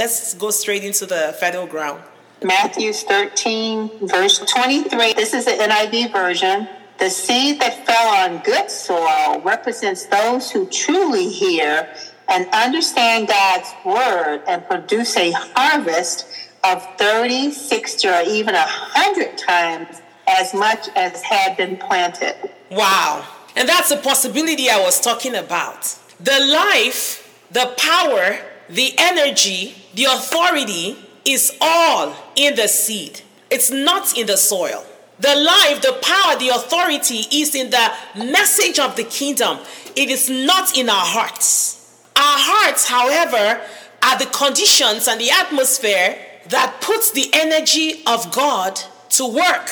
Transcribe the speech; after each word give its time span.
Let's 0.00 0.32
go 0.32 0.50
straight 0.50 0.82
into 0.82 1.04
the 1.04 1.36
federal 1.38 1.66
ground. 1.66 2.02
Matthew 2.42 2.90
13, 2.90 4.08
verse 4.08 4.38
23. 4.38 5.12
This 5.12 5.34
is 5.34 5.44
the 5.44 5.50
NIV 5.50 6.10
version. 6.10 6.66
The 6.98 7.10
seed 7.10 7.60
that 7.60 7.84
fell 7.84 8.08
on 8.08 8.42
good 8.42 8.70
soil 8.70 9.42
represents 9.42 10.06
those 10.06 10.50
who 10.50 10.64
truly 10.70 11.28
hear 11.28 11.86
and 12.28 12.48
understand 12.54 13.28
God's 13.28 13.68
word 13.84 14.42
and 14.48 14.66
produce 14.66 15.18
a 15.18 15.32
harvest 15.32 16.24
of 16.64 16.82
30, 16.96 17.50
60, 17.50 18.08
or 18.08 18.22
even 18.22 18.54
100 18.54 19.36
times 19.36 20.00
as 20.26 20.54
much 20.54 20.88
as 20.96 21.20
had 21.20 21.58
been 21.58 21.76
planted. 21.76 22.36
Wow. 22.70 23.28
And 23.54 23.68
that's 23.68 23.90
the 23.90 23.98
possibility 23.98 24.70
I 24.70 24.80
was 24.80 24.98
talking 24.98 25.34
about. 25.34 25.94
The 26.20 26.40
life, 26.40 27.46
the 27.50 27.74
power, 27.76 28.38
the 28.70 28.94
energy, 28.98 29.74
the 29.94 30.04
authority 30.04 30.96
is 31.24 31.56
all 31.60 32.14
in 32.36 32.54
the 32.54 32.68
seed. 32.68 33.20
It's 33.50 33.70
not 33.70 34.16
in 34.16 34.26
the 34.26 34.36
soil. 34.36 34.84
The 35.18 35.34
life, 35.34 35.82
the 35.82 35.98
power, 36.00 36.38
the 36.38 36.48
authority 36.48 37.24
is 37.30 37.54
in 37.54 37.70
the 37.70 37.92
message 38.16 38.78
of 38.78 38.96
the 38.96 39.04
kingdom. 39.04 39.58
It 39.96 40.08
is 40.08 40.30
not 40.30 40.76
in 40.78 40.88
our 40.88 41.04
hearts. 41.04 41.76
Our 42.16 42.38
hearts, 42.38 42.88
however, 42.88 43.60
are 44.02 44.18
the 44.18 44.26
conditions 44.26 45.08
and 45.08 45.20
the 45.20 45.30
atmosphere 45.30 46.16
that 46.48 46.80
puts 46.80 47.10
the 47.10 47.28
energy 47.34 48.02
of 48.06 48.32
God 48.32 48.80
to 49.10 49.26
work. 49.26 49.68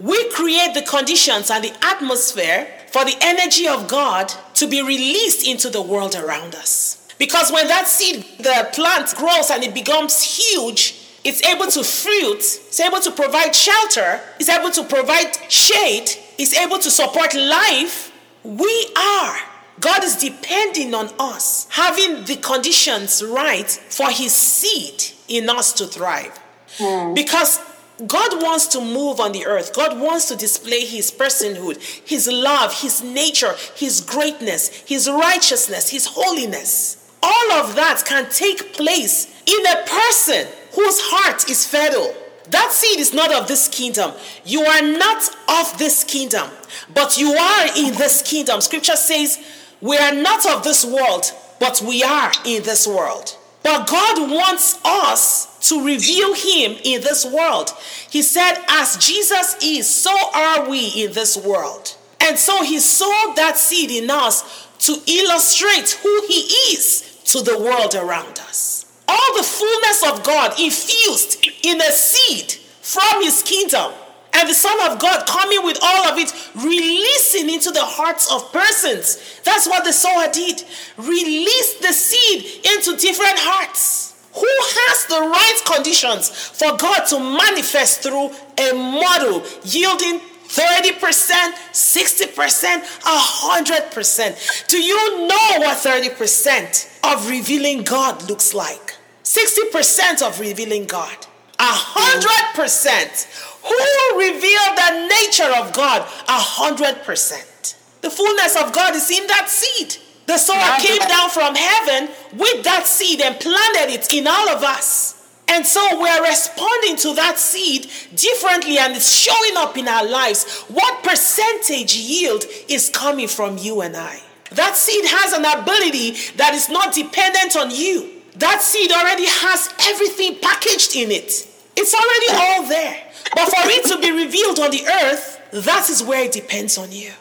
We 0.00 0.30
create 0.30 0.74
the 0.74 0.82
conditions 0.82 1.50
and 1.50 1.62
the 1.62 1.72
atmosphere 1.82 2.66
for 2.88 3.04
the 3.04 3.16
energy 3.20 3.68
of 3.68 3.88
God 3.88 4.32
to 4.54 4.66
be 4.66 4.82
released 4.82 5.46
into 5.46 5.70
the 5.70 5.82
world 5.82 6.16
around 6.16 6.54
us. 6.54 6.97
Because 7.18 7.50
when 7.52 7.66
that 7.68 7.88
seed, 7.88 8.24
the 8.38 8.68
plant 8.72 9.14
grows 9.16 9.50
and 9.50 9.64
it 9.64 9.74
becomes 9.74 10.22
huge, 10.22 10.94
it's 11.24 11.44
able 11.44 11.66
to 11.66 11.82
fruit, 11.82 12.38
it's 12.38 12.80
able 12.80 13.00
to 13.00 13.10
provide 13.10 13.54
shelter, 13.54 14.20
it's 14.38 14.48
able 14.48 14.70
to 14.70 14.84
provide 14.84 15.34
shade, 15.50 16.10
it's 16.38 16.56
able 16.56 16.78
to 16.78 16.90
support 16.90 17.34
life. 17.34 18.12
We 18.44 18.88
are. 18.96 19.36
God 19.80 20.02
is 20.04 20.16
depending 20.16 20.94
on 20.94 21.10
us 21.18 21.66
having 21.70 22.24
the 22.24 22.36
conditions 22.36 23.22
right 23.22 23.68
for 23.68 24.08
His 24.10 24.32
seed 24.32 25.04
in 25.28 25.48
us 25.48 25.72
to 25.74 25.86
thrive. 25.86 26.38
Mm. 26.78 27.14
Because 27.14 27.60
God 28.06 28.42
wants 28.42 28.68
to 28.68 28.80
move 28.80 29.18
on 29.18 29.32
the 29.32 29.44
earth. 29.46 29.74
God 29.74 29.98
wants 30.00 30.28
to 30.28 30.36
display 30.36 30.84
His 30.84 31.10
personhood, 31.10 31.78
His 32.06 32.28
love, 32.28 32.80
His 32.80 33.02
nature, 33.02 33.54
His 33.74 34.00
greatness, 34.00 34.68
His 34.86 35.10
righteousness, 35.10 35.90
His 35.90 36.06
holiness. 36.06 37.07
All 37.22 37.52
of 37.52 37.74
that 37.76 38.04
can 38.06 38.30
take 38.30 38.72
place 38.74 39.26
in 39.46 39.66
a 39.66 39.82
person 39.86 40.46
whose 40.72 41.00
heart 41.00 41.48
is 41.50 41.66
fertile. 41.66 42.14
That 42.50 42.72
seed 42.72 42.98
is 42.98 43.12
not 43.12 43.32
of 43.32 43.48
this 43.48 43.68
kingdom. 43.68 44.12
You 44.44 44.62
are 44.62 44.82
not 44.82 45.28
of 45.48 45.78
this 45.78 46.04
kingdom, 46.04 46.48
but 46.94 47.18
you 47.18 47.32
are 47.32 47.66
in 47.76 47.94
this 47.94 48.22
kingdom. 48.22 48.60
Scripture 48.60 48.96
says, 48.96 49.38
We 49.80 49.96
are 49.98 50.14
not 50.14 50.46
of 50.46 50.64
this 50.64 50.84
world, 50.84 51.32
but 51.60 51.82
we 51.86 52.02
are 52.02 52.32
in 52.46 52.62
this 52.62 52.86
world. 52.86 53.36
But 53.62 53.86
God 53.86 54.30
wants 54.30 54.78
us 54.84 55.68
to 55.68 55.84
reveal 55.84 56.34
Him 56.34 56.78
in 56.84 57.02
this 57.02 57.26
world. 57.26 57.70
He 58.08 58.22
said, 58.22 58.54
As 58.68 58.96
Jesus 58.96 59.56
is, 59.62 59.86
so 59.92 60.16
are 60.34 60.70
we 60.70 61.04
in 61.04 61.12
this 61.12 61.36
world. 61.36 61.96
And 62.20 62.38
so 62.38 62.62
He 62.62 62.78
sowed 62.78 63.34
that 63.36 63.58
seed 63.58 63.90
in 63.90 64.10
us 64.10 64.68
to 64.80 64.96
illustrate 65.06 65.90
who 66.02 66.22
He 66.28 66.40
is 66.72 67.07
to 67.28 67.42
the 67.42 67.58
world 67.58 67.94
around 67.94 68.38
us. 68.40 68.86
All 69.06 69.36
the 69.36 69.42
fullness 69.42 70.02
of 70.06 70.22
God 70.22 70.58
infused 70.58 71.46
in 71.62 71.80
a 71.80 71.90
seed 71.90 72.52
from 72.80 73.22
His 73.22 73.42
kingdom 73.42 73.92
and 74.34 74.48
the 74.48 74.54
Son 74.54 74.90
of 74.90 74.98
God 74.98 75.26
coming 75.26 75.64
with 75.64 75.78
all 75.82 76.08
of 76.08 76.18
it, 76.18 76.32
releasing 76.54 77.50
into 77.50 77.70
the 77.70 77.84
hearts 77.84 78.30
of 78.32 78.52
persons. 78.52 79.40
That's 79.44 79.66
what 79.66 79.84
the 79.84 79.92
sower 79.92 80.30
did. 80.32 80.64
Release 80.96 81.80
the 81.80 81.92
seed 81.92 82.66
into 82.66 82.96
different 82.96 83.38
hearts. 83.38 84.14
Who 84.34 84.46
has 84.46 85.06
the 85.06 85.20
right 85.20 85.62
conditions 85.74 86.28
for 86.30 86.76
God 86.76 87.06
to 87.06 87.18
manifest 87.18 88.02
through 88.02 88.30
a 88.58 88.72
model 88.74 89.42
yielding 89.64 90.20
30%, 90.48 91.52
60%, 91.72 92.82
100%. 93.02 94.68
Do 94.68 94.82
you 94.82 95.28
know 95.28 95.58
what 95.58 95.78
30% 95.78 97.14
of 97.14 97.28
revealing 97.28 97.84
God 97.84 98.28
looks 98.28 98.54
like? 98.54 98.96
60% 99.24 100.22
of 100.22 100.40
revealing 100.40 100.86
God. 100.86 101.26
100% 101.58 103.48
who 103.62 104.18
revealed 104.18 104.76
the 104.76 105.08
nature 105.08 105.52
of 105.56 105.72
God 105.72 106.02
a 106.02 106.38
hundred 106.38 107.02
percent. 107.04 107.76
The 108.00 108.10
fullness 108.10 108.56
of 108.56 108.72
God 108.72 108.94
is 108.94 109.10
in 109.10 109.26
that 109.26 109.48
seed. 109.48 109.96
The 110.26 110.38
sower 110.38 110.78
came 110.78 111.00
down 111.00 111.30
from 111.30 111.54
heaven 111.54 112.08
with 112.38 112.62
that 112.64 112.86
seed 112.86 113.20
and 113.20 113.38
planted 113.40 113.92
it 113.92 114.12
in 114.12 114.26
all 114.26 114.48
of 114.48 114.62
us. 114.62 115.17
And 115.48 115.66
so 115.66 116.00
we're 116.00 116.22
responding 116.22 116.96
to 116.96 117.14
that 117.14 117.38
seed 117.38 117.90
differently 118.14 118.78
and 118.78 118.94
it's 118.94 119.10
showing 119.10 119.56
up 119.56 119.76
in 119.76 119.88
our 119.88 120.06
lives. 120.06 120.62
What 120.68 121.02
percentage 121.02 121.96
yield 121.96 122.44
is 122.68 122.90
coming 122.90 123.28
from 123.28 123.56
you 123.58 123.80
and 123.80 123.96
I? 123.96 124.20
That 124.52 124.76
seed 124.76 125.04
has 125.06 125.32
an 125.32 125.44
ability 125.44 126.12
that 126.36 126.54
is 126.54 126.68
not 126.68 126.94
dependent 126.94 127.56
on 127.56 127.70
you. 127.70 128.10
That 128.36 128.62
seed 128.62 128.92
already 128.92 129.26
has 129.26 129.72
everything 129.88 130.38
packaged 130.40 130.94
in 130.96 131.10
it. 131.10 131.48
It's 131.76 131.94
already 131.94 132.44
all 132.44 132.68
there. 132.68 133.04
But 133.34 133.48
for 133.48 133.68
it 133.68 133.84
to 133.86 134.00
be 134.00 134.10
revealed 134.10 134.58
on 134.58 134.70
the 134.70 134.86
earth, 134.86 135.40
that 135.52 135.88
is 135.90 136.02
where 136.02 136.24
it 136.24 136.32
depends 136.32 136.78
on 136.78 136.92
you. 136.92 137.12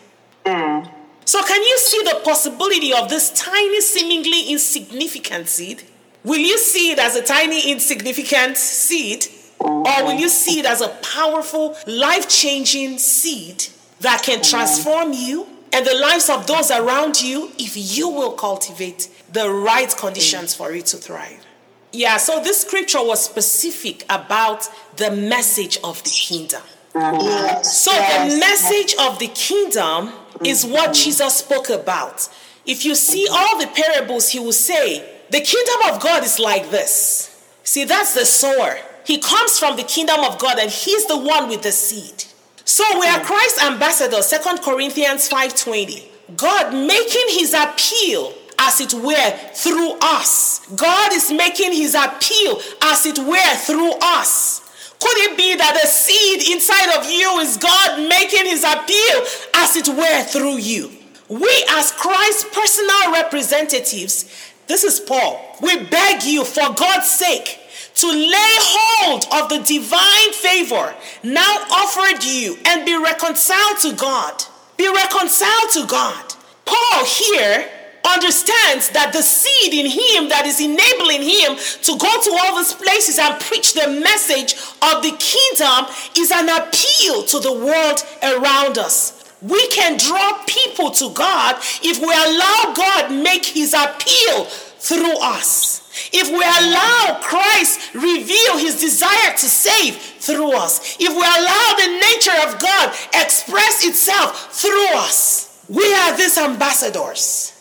Mm. 0.46 0.90
So, 1.26 1.44
can 1.44 1.62
you 1.62 1.78
see 1.80 2.02
the 2.04 2.22
possibility 2.24 2.94
of 2.94 3.09
this 3.09 3.32
tiny, 3.32 3.82
seemingly 3.82 4.50
insignificant 4.50 5.50
seed? 5.50 5.84
Will 6.28 6.40
you 6.40 6.58
see 6.58 6.92
it 6.92 7.00
as 7.00 7.16
a 7.16 7.24
tiny, 7.24 7.72
insignificant 7.72 8.58
seed? 8.58 9.28
Or 9.60 10.04
will 10.04 10.20
you 10.20 10.28
see 10.28 10.60
it 10.60 10.66
as 10.66 10.82
a 10.82 10.90
powerful, 11.02 11.78
life 11.88 12.28
changing 12.28 12.98
seed 12.98 13.68
that 14.02 14.24
can 14.24 14.44
transform 14.44 15.14
you 15.14 15.48
and 15.72 15.86
the 15.86 15.96
lives 15.96 16.30
of 16.30 16.46
those 16.46 16.70
around 16.70 17.22
you 17.22 17.50
if 17.58 17.78
you 17.78 18.10
will 18.10 18.34
cultivate 18.34 19.10
the 19.32 19.50
right 19.50 19.96
conditions 19.96 20.54
for 20.54 20.74
it 20.74 20.88
to 20.88 20.98
thrive? 20.98 21.46
Yeah, 21.94 22.18
so 22.18 22.44
this 22.44 22.59
scripture 22.59 23.02
was 23.02 23.24
specific 23.24 24.04
about 24.09 24.68
the 24.98 25.09
message 25.09 25.80
of 25.82 26.04
the 26.04 26.09
kingdom. 26.09 26.62
Yes, 26.94 27.84
so 27.84 27.92
yes, 27.92 28.34
the 28.34 28.40
message 28.40 28.96
yes. 28.98 29.09
of 29.09 29.20
the 29.20 29.28
kingdom 29.30 30.12
is 30.44 30.66
what 30.66 30.94
Jesus 30.94 31.36
spoke 31.36 31.70
about. 31.70 32.28
If 32.66 32.84
you 32.84 32.96
see 32.96 33.30
all 33.32 33.59
the 33.59 33.68
parables, 33.68 34.28
he 34.30 34.40
will 34.40 34.52
say, 34.52 35.16
The 35.30 35.42
kingdom 35.42 35.94
of 35.94 36.02
God 36.02 36.24
is 36.24 36.40
like 36.40 36.70
this. 36.70 37.34
See, 37.64 37.84
that's 37.84 38.14
the 38.14 38.26
sower. 38.26 38.78
He 39.06 39.20
comes 39.20 39.60
from 39.60 39.76
the 39.76 39.84
kingdom 39.84 40.22
of 40.22 40.40
God 40.40 40.58
and 40.60 40.72
he's 40.72 41.06
the 41.06 41.18
one 41.18 41.50
with 41.50 41.64
the 41.64 41.72
seed. 41.72 42.26
So 42.64 42.84
we 43.00 43.08
are 43.08 43.22
Christ's 43.22 43.64
ambassadors, 43.64 44.26
Second 44.26 44.62
Corinthians 44.62 45.30
5:20. 45.30 46.12
God 46.36 46.74
making 46.74 47.28
his 47.30 47.54
appeal 47.54 48.34
as 48.60 48.82
it 48.82 48.94
were 48.94 49.32
through 49.54 49.98
us. 50.02 50.62
God 50.76 51.14
is 51.14 51.32
making 51.32 51.74
his 51.74 51.96
appeal 51.96 52.62
as 52.82 53.06
it 53.06 53.20
were 53.20 53.56
through 53.56 53.94
us. 54.02 54.62
Could 55.00 55.18
it 55.18 55.38
be 55.38 55.56
that 55.56 55.80
the 55.82 55.88
seed 55.88 56.50
inside 56.50 56.98
of 56.98 57.09
you 57.09 57.40
is 57.40 57.58
God 57.58 58.09
making 58.09 58.46
his 58.46 58.64
appeal 58.64 59.24
as 59.56 59.76
it 59.76 59.88
were 59.88 60.24
through 60.24 60.58
you? 60.58 60.92
We, 61.30 61.66
as 61.72 61.92
Christ's 61.92 62.46
personal 62.52 63.12
representatives, 63.12 64.26
this 64.67 64.83
is 64.83 65.00
Paul, 65.00 65.55
we 65.61 65.83
beg 65.85 66.23
you 66.23 66.44
for 66.44 66.73
God's 66.73 67.09
sake 67.09 67.59
to 67.95 68.07
lay 68.07 68.55
hold 68.61 69.25
of 69.34 69.49
the 69.49 69.59
divine 69.66 70.31
favor 70.34 70.93
now 71.23 71.58
offered 71.72 72.23
you 72.23 72.58
and 72.66 72.85
be 72.85 72.96
reconciled 72.96 73.79
to 73.81 73.93
God. 73.93 74.43
Be 74.78 74.87
reconciled 74.87 75.72
to 75.73 75.87
God. 75.87 76.34
Paul 76.66 77.05
here 77.05 77.67
understands 78.05 78.90
that 78.91 79.11
the 79.14 79.22
seed 79.22 79.73
in 79.73 79.90
him 79.90 80.29
that 80.29 80.46
is 80.46 80.61
enabling 80.61 81.23
him 81.23 81.58
to 81.81 81.97
go 81.97 82.11
to 82.22 82.31
all 82.40 82.58
these 82.58 82.73
places 82.73 83.17
and 83.17 83.40
preach 83.41 83.73
the 83.73 83.87
message 83.87 84.53
of 84.81 85.02
the 85.02 85.11
kingdom 85.17 85.90
is 86.16 86.31
an 86.31 86.47
appeal 86.47 87.23
to 87.23 87.40
the 87.40 87.52
world 87.52 88.03
around 88.22 88.78
us. 88.78 89.16
We 89.41 89.67
can 89.69 89.97
draw 89.97 90.43
people 90.47 90.91
to 90.91 91.09
God 91.11 91.57
if 91.84 91.99
we 91.99 92.11
allow 92.11 92.73
God 92.75 93.11
make 93.11 93.45
his 93.45 93.73
appeal 93.73 94.45
through 94.45 95.17
us. 95.22 95.84
If 96.13 96.29
we 96.29 96.43
allow 96.43 97.19
Christ 97.22 97.93
reveal 97.93 98.57
his 98.57 98.79
desire 98.79 99.34
to 99.34 99.49
save 99.49 99.95
through 99.95 100.53
us. 100.53 100.97
If 100.99 101.09
we 101.09 101.22
allow 101.22 101.67
the 101.78 101.99
nature 101.99 102.47
of 102.47 102.59
God 102.59 102.95
express 103.13 103.85
itself 103.85 104.53
through 104.53 104.87
us. 104.95 105.66
We 105.69 105.93
are 105.93 106.16
these 106.16 106.37
ambassadors. 106.37 107.53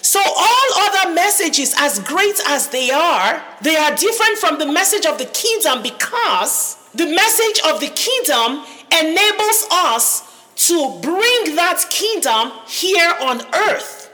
So, 0.00 0.20
all 0.20 0.68
other 0.76 1.14
messages, 1.14 1.74
as 1.78 1.98
great 1.98 2.40
as 2.46 2.68
they 2.68 2.90
are, 2.90 3.42
they 3.62 3.76
are 3.76 3.94
different 3.94 4.38
from 4.38 4.58
the 4.58 4.66
message 4.66 5.06
of 5.06 5.18
the 5.18 5.26
kingdom 5.26 5.82
because 5.82 6.76
the 6.94 7.06
message 7.06 7.60
of 7.66 7.80
the 7.80 7.88
kingdom 7.88 8.64
enables 8.92 9.66
us 9.70 10.23
to 10.56 10.98
bring 11.02 11.56
that 11.56 11.84
kingdom 11.90 12.52
here 12.66 13.12
on 13.20 13.42
earth. 13.70 14.10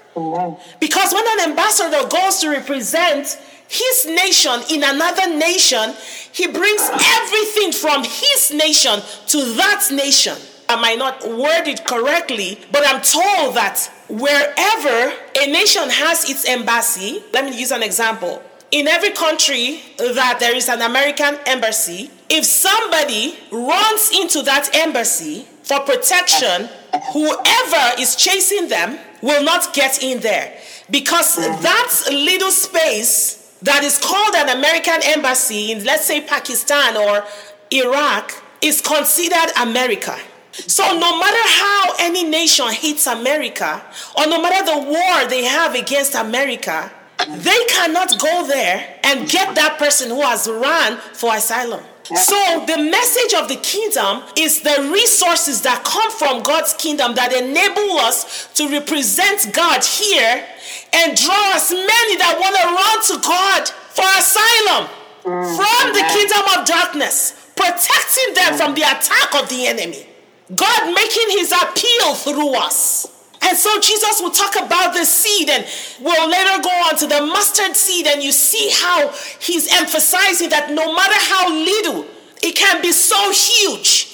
Because 0.81 1.12
when 1.12 1.25
an 1.38 1.50
ambassador 1.50 2.08
goes 2.08 2.38
to 2.40 2.50
represent 2.50 3.38
his 3.69 4.06
nation 4.06 4.60
in 4.70 4.82
another 4.82 5.37
nation, 5.37 5.94
he 6.32 6.46
brings 6.48 6.90
everything 6.90 7.72
from 7.72 8.02
his 8.02 8.52
nation 8.52 9.00
to 9.28 9.54
that 9.54 9.88
nation. 9.92 10.37
I 10.69 10.76
might 10.81 10.98
not 10.98 11.22
word 11.25 11.66
it 11.69 11.84
correctly, 11.84 12.58
but 12.72 12.82
I'm 12.87 13.00
told 13.02 13.54
that 13.56 13.90
wherever 14.08 15.12
a 15.40 15.46
nation 15.46 15.88
has 15.88 16.28
its 16.28 16.44
embassy, 16.48 17.22
let 17.32 17.44
me 17.44 17.58
use 17.58 17.70
an 17.72 17.82
example. 17.82 18.42
In 18.70 18.87
every 18.87 19.10
country 19.10 19.82
that 19.98 20.38
there 20.38 20.54
is 20.54 20.69
an 20.69 20.81
American 20.81 21.38
embassy, 21.46 22.10
if 22.28 22.44
somebody 22.44 23.37
runs 23.50 24.12
into 24.14 24.42
that 24.42 24.70
embassy 24.75 25.46
for 25.70 25.78
protection, 25.84 26.69
whoever 27.12 28.00
is 28.00 28.17
chasing 28.17 28.67
them 28.69 28.99
will 29.22 29.44
not 29.44 29.72
get 29.72 30.02
in 30.02 30.19
there 30.19 30.58
because 30.90 31.37
that 31.37 32.08
little 32.11 32.50
space 32.50 33.55
that 33.62 33.84
is 33.84 33.96
called 33.99 34.34
an 34.34 34.58
American 34.58 35.00
embassy 35.05 35.70
in, 35.70 35.84
let's 35.84 36.05
say, 36.06 36.22
Pakistan 36.22 36.96
or 36.96 37.25
Iraq 37.70 38.32
is 38.61 38.81
considered 38.81 39.52
America. 39.61 40.19
So, 40.50 40.82
no 40.82 41.20
matter 41.20 41.49
how 41.62 41.94
any 42.00 42.25
nation 42.25 42.66
hates 42.70 43.06
America, 43.06 43.81
or 44.19 44.26
no 44.26 44.43
matter 44.43 44.64
the 44.75 44.90
war 44.90 45.28
they 45.28 45.44
have 45.44 45.76
against 45.76 46.16
America, 46.16 46.90
they 47.28 47.64
cannot 47.69 48.19
go 48.19 48.44
there 48.49 48.99
and 49.05 49.28
get 49.28 49.55
that 49.55 49.78
person 49.78 50.11
who 50.11 50.20
has 50.23 50.49
run 50.49 50.96
for 51.14 51.32
asylum. 51.37 51.84
So, 52.17 52.65
the 52.67 52.79
message 52.79 53.35
of 53.35 53.49
the 53.49 53.57
kingdom 53.57 54.23
is 54.37 54.62
the 54.62 54.91
resources 54.93 55.62
that 55.62 55.85
come 55.85 56.11
from 56.11 56.43
God's 56.43 56.75
kingdom 56.75 57.15
that 57.15 57.33
enable 57.33 57.99
us 57.99 58.49
to 58.55 58.69
represent 58.69 59.55
God 59.55 59.85
here 59.85 60.45
and 60.93 61.17
draw 61.17 61.55
as 61.55 61.71
many 61.71 62.17
that 62.19 62.35
want 62.35 62.57
to 62.59 62.67
run 62.67 62.99
to 63.15 63.17
God 63.23 63.69
for 63.95 64.09
asylum 64.19 64.91
mm. 65.23 65.55
from 65.55 65.93
the 65.95 66.03
kingdom 66.11 66.45
of 66.59 66.67
darkness, 66.67 67.51
protecting 67.55 68.35
them 68.35 68.55
mm. 68.55 68.59
from 68.59 68.75
the 68.75 68.83
attack 68.83 69.35
of 69.41 69.49
the 69.49 69.69
enemy. 69.69 70.07
God 70.55 70.93
making 70.93 71.39
his 71.39 71.53
appeal 71.53 72.15
through 72.15 72.55
us. 72.57 73.19
And 73.42 73.56
so 73.56 73.81
Jesus 73.81 74.20
will 74.20 74.31
talk 74.31 74.54
about 74.56 74.92
the 74.92 75.04
seed 75.04 75.48
and 75.48 75.66
we'll 76.00 76.28
later 76.28 76.62
go 76.62 76.70
on 76.88 76.96
to 76.98 77.06
the 77.06 77.20
mustard 77.22 77.75
seed 77.75 78.06
and 78.06 78.22
you 78.22 78.32
see 78.32 78.70
how 78.72 79.08
he's 79.40 79.72
emphasizing 79.72 80.50
that 80.50 80.70
no 80.70 80.94
matter 80.94 81.16
how 81.16 81.48
little, 81.48 82.06
it 82.42 82.54
can 82.54 82.82
be 82.82 82.92
so 82.92 83.32
huge. 83.32 84.06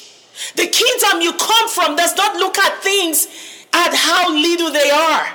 The 0.55 0.67
kingdom 0.67 1.21
you 1.21 1.33
come 1.33 1.69
from 1.69 1.95
does 1.95 2.15
not 2.15 2.35
look 2.37 2.57
at 2.57 2.81
things 2.81 3.27
at 3.73 3.93
how 3.93 4.33
little 4.33 4.71
they 4.71 4.89
are. 4.89 5.27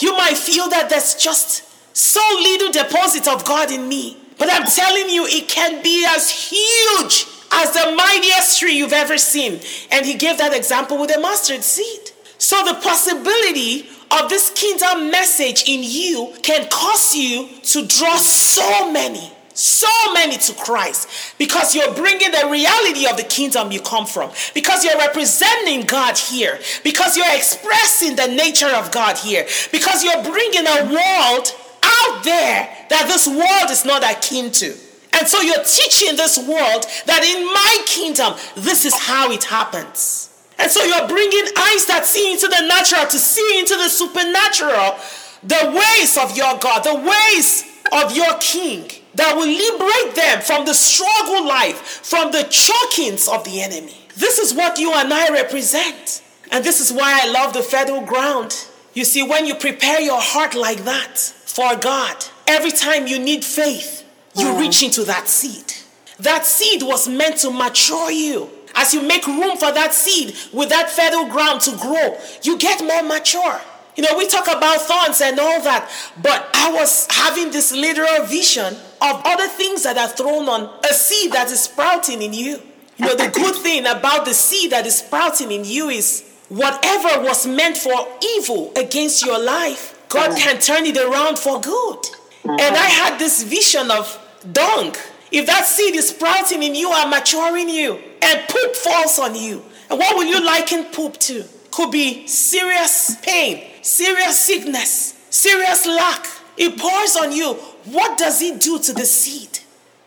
You 0.00 0.16
might 0.16 0.36
feel 0.36 0.68
that 0.70 0.88
there's 0.88 1.14
just 1.14 1.64
so 1.96 2.22
little 2.42 2.70
deposit 2.70 3.28
of 3.28 3.44
God 3.44 3.70
in 3.70 3.88
me. 3.88 4.16
But 4.38 4.48
I'm 4.52 4.66
telling 4.66 5.10
you, 5.10 5.26
it 5.26 5.48
can 5.48 5.82
be 5.82 6.06
as 6.08 6.30
huge 6.30 7.26
as 7.52 7.72
the 7.72 7.94
mightiest 7.96 8.58
tree 8.58 8.76
you've 8.76 8.92
ever 8.92 9.18
seen. 9.18 9.60
And 9.90 10.06
he 10.06 10.14
gave 10.14 10.38
that 10.38 10.54
example 10.54 10.98
with 10.98 11.14
a 11.14 11.20
mustard 11.20 11.62
seed. 11.62 12.11
So 12.42 12.56
the 12.64 12.74
possibility 12.74 13.88
of 14.10 14.28
this 14.28 14.50
kingdom 14.50 15.12
message 15.12 15.62
in 15.68 15.78
you 15.84 16.34
can 16.42 16.68
cause 16.70 17.14
you 17.14 17.48
to 17.62 17.86
draw 17.86 18.16
so 18.16 18.90
many, 18.90 19.30
so 19.54 19.86
many 20.12 20.36
to 20.38 20.52
Christ 20.54 21.38
because 21.38 21.72
you're 21.72 21.94
bringing 21.94 22.32
the 22.32 22.48
reality 22.50 23.06
of 23.06 23.16
the 23.16 23.22
kingdom 23.22 23.70
you 23.70 23.80
come 23.80 24.06
from, 24.06 24.32
because 24.54 24.84
you're 24.84 24.98
representing 24.98 25.82
God 25.82 26.18
here, 26.18 26.58
because 26.82 27.16
you're 27.16 27.32
expressing 27.32 28.16
the 28.16 28.26
nature 28.26 28.74
of 28.74 28.90
God 28.90 29.16
here, 29.16 29.46
because 29.70 30.02
you're 30.02 30.24
bringing 30.24 30.66
a 30.66 30.92
world 30.92 31.54
out 31.84 32.24
there 32.24 32.68
that 32.90 33.04
this 33.06 33.28
world 33.28 33.70
is 33.70 33.84
not 33.84 34.02
akin 34.02 34.50
to. 34.50 34.76
And 35.12 35.28
so 35.28 35.40
you're 35.42 35.62
teaching 35.62 36.16
this 36.16 36.38
world 36.38 36.86
that 37.06 37.22
in 37.22 37.46
my 37.46 37.84
kingdom, 37.86 38.34
this 38.56 38.84
is 38.84 38.94
how 38.94 39.30
it 39.30 39.44
happens. 39.44 40.31
And 40.58 40.70
so 40.70 40.82
you're 40.84 41.08
bringing 41.08 41.44
eyes 41.58 41.86
that 41.86 42.04
see 42.04 42.32
into 42.32 42.48
the 42.48 42.66
natural 42.66 43.06
to 43.06 43.18
see 43.18 43.58
into 43.58 43.76
the 43.76 43.88
supernatural, 43.88 44.98
the 45.42 45.72
ways 45.74 46.16
of 46.16 46.36
your 46.36 46.58
God, 46.58 46.84
the 46.84 46.94
ways 46.94 47.64
of 47.92 48.14
your 48.16 48.38
King 48.38 48.90
that 49.14 49.36
will 49.36 49.48
liberate 49.48 50.14
them 50.14 50.40
from 50.40 50.64
the 50.64 50.74
struggle 50.74 51.46
life, 51.46 51.76
from 51.76 52.32
the 52.32 52.44
chokings 52.44 53.28
of 53.28 53.44
the 53.44 53.60
enemy. 53.60 53.96
This 54.16 54.38
is 54.38 54.54
what 54.54 54.78
you 54.78 54.92
and 54.94 55.12
I 55.12 55.28
represent. 55.30 56.22
And 56.50 56.64
this 56.64 56.80
is 56.80 56.92
why 56.92 57.20
I 57.22 57.30
love 57.30 57.54
the 57.54 57.62
federal 57.62 58.02
ground. 58.02 58.54
You 58.94 59.04
see, 59.04 59.22
when 59.22 59.46
you 59.46 59.54
prepare 59.54 60.00
your 60.00 60.20
heart 60.20 60.54
like 60.54 60.84
that 60.84 61.18
for 61.18 61.76
God, 61.76 62.24
every 62.46 62.70
time 62.70 63.06
you 63.06 63.18
need 63.18 63.44
faith, 63.44 64.04
you 64.36 64.46
mm. 64.46 64.60
reach 64.60 64.82
into 64.82 65.04
that 65.04 65.28
seed. 65.28 65.72
That 66.20 66.44
seed 66.44 66.82
was 66.82 67.08
meant 67.08 67.38
to 67.38 67.50
mature 67.50 68.10
you. 68.10 68.50
As 68.74 68.94
you 68.94 69.02
make 69.02 69.26
room 69.26 69.56
for 69.56 69.72
that 69.72 69.92
seed 69.92 70.34
with 70.52 70.68
that 70.70 70.90
fertile 70.90 71.26
ground 71.26 71.60
to 71.62 71.76
grow, 71.76 72.18
you 72.42 72.58
get 72.58 72.82
more 72.82 73.02
mature. 73.02 73.60
You 73.96 74.02
know, 74.04 74.16
we 74.16 74.26
talk 74.26 74.46
about 74.46 74.80
thorns 74.80 75.20
and 75.20 75.38
all 75.38 75.60
that, 75.62 75.90
but 76.22 76.48
I 76.54 76.72
was 76.72 77.06
having 77.10 77.50
this 77.50 77.72
literal 77.72 78.24
vision 78.24 78.74
of 78.74 79.22
other 79.24 79.48
things 79.48 79.82
that 79.82 79.98
are 79.98 80.08
thrown 80.08 80.48
on 80.48 80.78
a 80.88 80.94
seed 80.94 81.32
that 81.32 81.50
is 81.50 81.64
sprouting 81.64 82.22
in 82.22 82.32
you. 82.32 82.60
You 82.96 83.06
know, 83.06 83.16
the 83.16 83.28
good 83.28 83.54
thing 83.62 83.86
about 83.86 84.24
the 84.24 84.32
seed 84.32 84.72
that 84.72 84.86
is 84.86 84.98
sprouting 84.98 85.52
in 85.52 85.64
you 85.64 85.90
is 85.90 86.24
whatever 86.48 87.22
was 87.22 87.46
meant 87.46 87.76
for 87.76 88.08
evil 88.38 88.72
against 88.76 89.24
your 89.24 89.38
life, 89.38 89.98
God 90.08 90.30
mm-hmm. 90.30 90.38
can 90.38 90.60
turn 90.60 90.86
it 90.86 90.96
around 90.96 91.38
for 91.38 91.60
good. 91.60 91.98
And 92.44 92.76
I 92.76 92.86
had 92.86 93.18
this 93.18 93.42
vision 93.42 93.90
of 93.90 94.18
dung. 94.52 94.94
If 95.32 95.46
that 95.46 95.64
seed 95.64 95.96
is 95.96 96.10
sprouting 96.10 96.62
in 96.62 96.74
you 96.74 96.92
and 96.92 97.08
maturing 97.08 97.68
you, 97.68 97.98
and 98.20 98.48
poop 98.48 98.76
falls 98.76 99.18
on 99.18 99.34
you, 99.34 99.62
and 99.88 99.98
what 99.98 100.16
will 100.16 100.26
you 100.26 100.44
liken 100.44 100.84
poop 100.92 101.16
to? 101.20 101.44
Could 101.70 101.90
be 101.90 102.26
serious 102.26 103.16
pain, 103.22 103.64
serious 103.80 104.38
sickness, 104.38 105.18
serious 105.30 105.86
lack. 105.86 106.26
It 106.58 106.78
pours 106.78 107.16
on 107.16 107.32
you. 107.32 107.54
What 107.86 108.18
does 108.18 108.42
it 108.42 108.60
do 108.60 108.78
to 108.78 108.92
the 108.92 109.06
seed? 109.06 109.60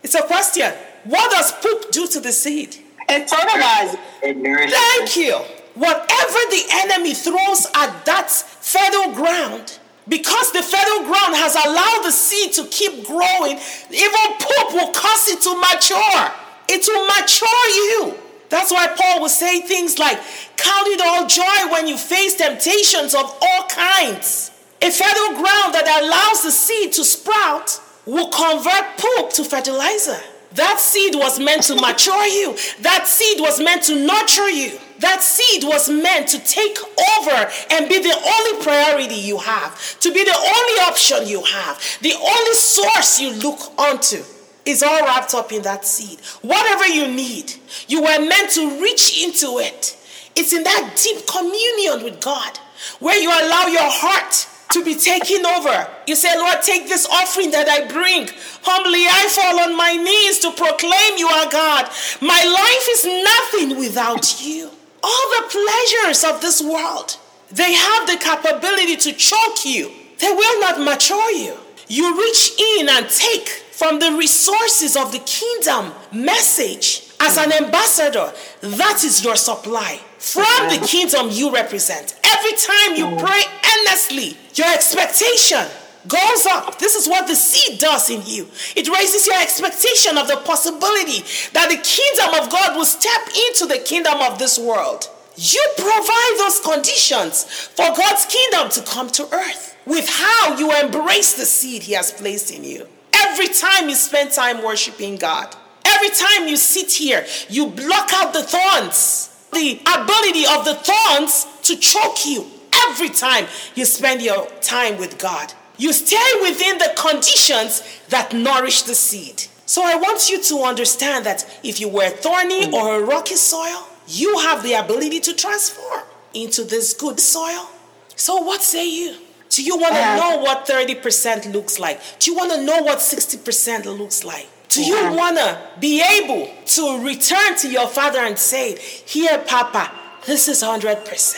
It's 0.04 0.14
a 0.14 0.22
question. 0.22 0.72
What 1.06 1.32
does 1.32 1.52
poop 1.54 1.92
do 1.92 2.08
to 2.08 2.20
the 2.20 2.32
seed? 2.32 2.78
It 3.10 3.30
fertilizes. 3.30 4.00
Thank 4.22 5.18
you. 5.18 5.34
Whatever 5.74 6.40
the 6.52 6.64
enemy 6.72 7.14
throws 7.16 7.68
at 7.74 8.06
that 8.06 8.30
fertile 8.30 9.12
ground, 9.14 9.80
because 10.08 10.52
the 10.52 10.62
fertile 10.62 11.04
ground 11.06 11.36
has 11.36 11.56
allowed 11.56 12.02
the 12.04 12.12
seed 12.12 12.54
to 12.54 12.66
keep 12.70 13.06
growing, 13.08 13.58
even 13.90 14.26
poop 14.38 14.68
will 14.74 14.94
cause 14.94 15.28
it 15.30 15.42
to 15.42 15.56
mature. 15.58 16.32
It 16.70 16.86
will 16.88 17.06
mature 17.08 17.68
you. 17.70 18.26
That's 18.50 18.72
why 18.72 18.88
Paul 18.88 19.22
will 19.22 19.30
say 19.30 19.62
things 19.62 19.98
like, 19.98 20.20
Count 20.58 20.88
it 20.88 21.02
all 21.02 21.28
joy 21.28 21.72
when 21.72 21.88
you 21.88 21.98
face 21.98 22.36
temptations 22.36 23.16
of 23.16 23.26
all 23.42 23.68
kinds. 23.68 24.52
A 24.82 24.92
fertile 24.92 25.42
ground 25.42 25.74
that 25.74 26.02
allows 26.04 26.44
the 26.44 26.52
seed 26.52 26.94
to 26.94 27.04
sprout 27.04 27.82
will 28.06 28.30
convert 28.30 28.98
poop 28.98 29.32
to 29.34 29.44
fertilizer. 29.44 30.20
That 30.54 30.80
seed 30.80 31.16
was 31.16 31.40
meant 31.40 31.64
to 31.64 31.76
mature 31.76 32.26
you. 32.28 32.56
That 32.82 33.08
seed 33.08 33.42
was 33.42 33.60
meant 33.60 33.84
to 33.84 33.96
nurture 33.96 34.50
you. 34.50 34.80
That 35.00 35.22
seed 35.22 35.64
was 35.64 35.90
meant 35.90 36.30
to 36.30 36.40
take 36.40 36.78
over 37.18 37.52
and 37.72 37.90
be 37.90 38.00
the 38.00 38.16
only 38.16 38.64
priority 38.64 39.16
you 39.16 39.38
have, 39.38 40.00
to 40.00 40.14
be 40.14 40.24
the 40.24 40.36
only 40.36 40.82
option 40.88 41.28
you 41.28 41.44
have, 41.44 41.82
the 42.02 42.14
only 42.14 42.54
source 42.54 43.20
you 43.20 43.34
look 43.34 43.60
onto 43.78 44.24
is 44.66 44.82
all 44.82 45.02
wrapped 45.02 45.34
up 45.34 45.52
in 45.52 45.62
that 45.64 45.86
seed. 45.86 46.20
Whatever 46.42 46.88
you 46.88 47.08
need, 47.08 47.54
you 47.88 48.02
were 48.02 48.20
meant 48.20 48.52
to 48.52 48.82
reach 48.82 49.24
into 49.24 49.60
it. 49.60 49.98
It's 50.36 50.54
in 50.54 50.64
that 50.64 51.00
deep 51.02 51.28
communion 51.28 52.04
with 52.04 52.20
God 52.22 52.58
where 53.00 53.18
you 53.18 53.30
allow 53.30 53.68
your 53.68 53.90
heart 53.90 54.48
to 54.72 54.84
be 54.84 54.96
taken 54.96 55.46
over. 55.46 55.88
You 56.08 56.16
say, 56.16 56.36
Lord, 56.38 56.62
take 56.62 56.88
this 56.88 57.08
offering 57.08 57.52
that 57.52 57.70
I 57.70 57.88
bring. 57.88 58.28
Humbly 58.64 59.06
I 59.08 59.28
fall 59.30 59.60
on 59.60 59.78
my 59.78 59.96
knees 59.96 60.40
to 60.40 60.52
proclaim 60.52 61.18
you 61.18 61.28
are 61.28 61.50
God. 61.50 61.90
My 62.22 62.44
life 62.44 62.88
is 62.92 63.06
nothing 63.06 63.80
without 63.80 64.44
you. 64.44 64.72
All 65.08 65.30
the 65.38 65.48
pleasures 65.50 66.24
of 66.24 66.42
this 66.42 66.64
world, 66.64 67.18
they 67.52 67.74
have 67.74 68.08
the 68.08 68.18
capability 68.18 68.96
to 68.98 69.14
choke 69.14 69.64
you. 69.64 69.92
They 70.18 70.32
will 70.32 70.60
not 70.62 70.82
mature 70.82 71.32
you. 71.32 71.54
You 71.88 72.20
reach 72.20 72.60
in 72.60 72.90
and 72.90 73.08
take 73.08 73.48
from 73.48 74.00
the 74.00 74.14
resources 74.14 74.98
of 74.98 75.12
the 75.12 75.20
kingdom 75.20 75.94
message 76.12 77.12
as 77.20 77.38
an 77.38 77.52
ambassador. 77.54 78.34
That 78.62 79.04
is 79.04 79.24
your 79.24 79.36
supply 79.36 80.00
from 80.18 80.70
the 80.70 80.84
kingdom 80.88 81.28
you 81.30 81.54
represent. 81.54 82.20
Every 82.24 82.54
time 82.54 82.96
you 82.96 83.06
mm. 83.06 83.20
pray 83.20 83.44
earnestly, 83.78 84.38
your 84.56 84.74
expectation 84.74 85.68
goes 86.08 86.46
up. 86.46 86.80
This 86.80 86.96
is 86.96 87.08
what 87.08 87.28
the 87.28 87.36
seed 87.36 87.80
does 87.80 88.10
in 88.10 88.22
you. 88.26 88.48
It 88.76 88.90
raises 88.90 89.28
your 89.28 89.42
expectation 89.42 90.18
of 90.18 90.28
the 90.28 90.38
possibility 90.38 91.24
that 91.54 91.70
the 91.70 91.82
kingdom 91.82 92.42
of 92.42 92.52
God 92.52 92.76
will 92.76 92.86
step 92.86 93.28
into 93.50 93.66
the 93.66 93.84
kingdom 93.84 94.22
of 94.22 94.40
this 94.40 94.58
world. 94.60 95.10
You 95.38 95.64
provide 95.78 96.36
those 96.38 96.60
conditions 96.62 97.44
for 97.44 97.94
God's 97.96 98.26
kingdom 98.26 98.70
to 98.70 98.82
come 98.82 99.10
to 99.12 99.34
earth 99.34 99.78
with 99.86 100.08
how 100.10 100.58
you 100.58 100.72
embrace 100.72 101.34
the 101.34 101.46
seed 101.46 101.84
He 101.84 101.94
has 101.94 102.12
placed 102.12 102.52
in 102.52 102.64
you. 102.64 102.88
Every 103.14 103.48
time 103.48 103.90
you 103.90 103.96
spend 103.96 104.32
time 104.32 104.64
worshiping 104.64 105.18
God, 105.18 105.56
every 105.86 106.10
time 106.10 106.48
you 106.48 106.56
sit 106.56 106.92
here, 106.92 107.26
you 107.50 107.68
block 107.68 108.12
out 108.14 108.34
the 108.34 108.44
thorns, 108.44 109.30
the 109.52 109.80
ability 109.82 110.46
of 110.46 110.66
the 110.66 110.76
thorns 110.76 111.48
to 111.64 111.76
choke 111.76 112.26
you. 112.26 112.46
Every 112.90 113.10
time 113.10 113.46
you 113.74 113.86
spend 113.86 114.22
your 114.22 114.48
time 114.62 114.98
with 114.98 115.18
God, 115.18 115.54
you 115.78 115.94
stay 115.94 116.32
within 116.42 116.78
the 116.78 116.92
conditions 116.98 117.82
that 118.10 118.34
nourish 118.34 118.84
the 118.84 118.96
seed. 118.96 119.44
So 119.66 119.84
I 119.84 119.96
want 119.96 120.30
you 120.30 120.42
to 120.44 120.64
understand 120.64 121.26
that 121.26 121.46
if 121.64 121.80
you 121.82 121.90
were 121.90 122.10
thorny 122.10 122.72
or 122.72 122.96
a 122.96 123.02
rocky 123.04 123.36
soil, 123.36 123.88
you 124.08 124.38
have 124.40 124.62
the 124.64 124.74
ability 124.74 125.20
to 125.22 125.34
transform 125.34 126.04
into 126.34 126.64
this 126.64 126.94
good 126.94 127.20
soil. 127.20 127.70
So 128.16 128.36
what 128.38 128.62
say 128.62 128.88
you? 128.88 129.16
Do 129.50 129.64
you 129.64 129.78
want 129.78 129.96
to 129.96 130.02
Uh, 130.02 130.16
know 130.18 130.38
what 130.40 130.66
30% 130.68 131.52
looks 131.54 131.80
like? 131.80 132.00
Do 132.20 132.30
you 132.32 132.38
want 132.38 132.52
to 132.52 132.62
know 132.62 132.82
what 132.84 133.00
60% 133.00 133.86
looks 133.86 134.24
like? 134.24 134.48
Do 134.70 134.84
you 134.84 134.96
Yeah. 134.96 135.12
want 135.12 135.38
to 135.38 135.58
be 135.80 136.02
able 136.02 136.50
to 136.76 137.00
return 137.00 137.56
to 137.60 137.68
your 137.70 137.88
father 137.88 138.20
and 138.20 138.38
say, 138.38 138.78
Here, 139.06 139.38
Papa, 139.40 139.92
this 140.26 140.48
is 140.48 140.62
100%? 140.62 141.38